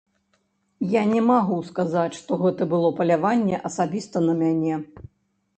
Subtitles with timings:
[0.93, 4.85] Я не магу сказаць, што гэта было паляванне асабіста на мяне.